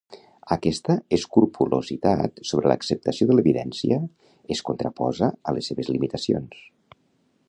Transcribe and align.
Aquesta 0.53 0.93
escrupolositat 1.17 2.41
sobre 2.51 2.71
l'acceptació 2.71 3.29
de 3.33 3.37
l'evidència 3.37 4.01
es 4.57 4.65
contraposa 4.71 5.31
a 5.53 5.57
les 5.59 5.71
seves 5.73 5.93
limitacions. 5.97 6.65